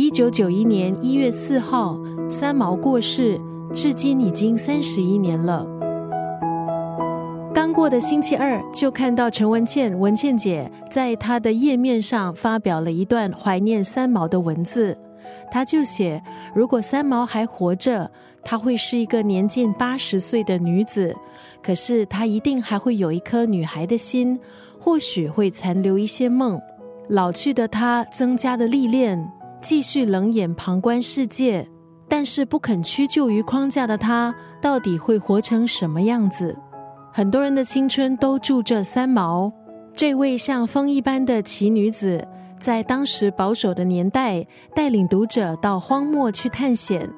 [0.00, 1.98] 一九九一年一月四号，
[2.30, 3.36] 三毛过世，
[3.74, 5.66] 至今已经三十一年了。
[7.52, 14.96] 刚过的星期二，就看到陈文茜文茜姐在她的页面上发表了一段怀念三毛的文字。
[15.50, 16.22] 她就写：
[16.54, 18.08] 如果三毛还活着，
[18.44, 21.16] 她会是一个年近八十岁的女子，
[21.60, 24.38] 可是她一定还会有一颗女孩的心，
[24.78, 26.60] 或许会残留一些梦。
[27.08, 29.28] 老去的她增加了历练。
[29.60, 31.68] 继续冷眼旁观世界，
[32.08, 36.56] 但是不肯屈就于框架的他，到底会活成什么样子？
[37.12, 39.52] 很多人的青春都住着三毛，
[39.92, 42.26] 这位像风一般的奇女子，
[42.60, 47.10] 在当时保守的年代，带领读者到荒漠去探险。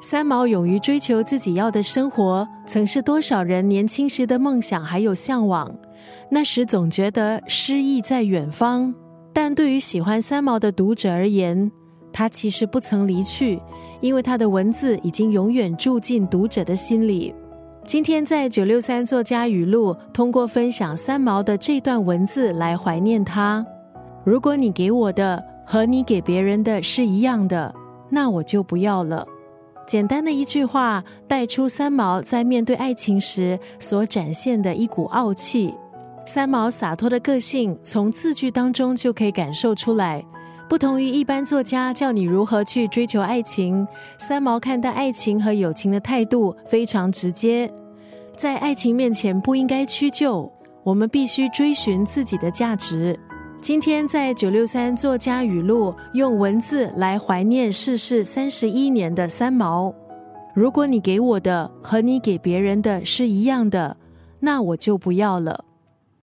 [0.00, 5.74] 三毛勇于追求自己要的生活，曾是多少人年轻时的梦想还有向往。
[6.30, 8.94] 那时总觉得诗意在远方，
[9.34, 11.70] 但对于喜欢三毛的读者而言，
[12.12, 13.60] 他其实不曾离去，
[14.00, 17.34] 因为他的文字已经永远住进读者的心里。
[17.86, 23.64] 今天在九六三作家语录，通过分享三毛的这段文字来怀念他。
[24.22, 27.74] 如果你给我的和你给别人的是一样的，
[28.10, 29.26] 那我就不要了。
[29.86, 35.74] 简单的一句话，带出三毛在面对爱情时所展现的一股傲气。
[36.24, 40.24] 三毛洒脱的个性，从字句当中就可以感受出来。
[40.70, 43.84] 不同于一般作家教你如何去追求爱情，
[44.16, 47.68] 三毛看待爱情和友情的态度非常直接。
[48.36, 50.48] 在爱情面前不应该屈就，
[50.84, 53.18] 我们必须追寻自己的价值。
[53.60, 59.92] 今天在九六三作家语录，用文字来怀念逝世三十一年的三毛。
[60.54, 63.96] 如果你给我的和你给别人的是一样的，
[64.38, 65.64] 那我就不要了。